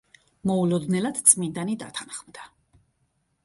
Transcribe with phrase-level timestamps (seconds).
[0.51, 2.51] მოულოდნელად წმინდანი დათანხმდა.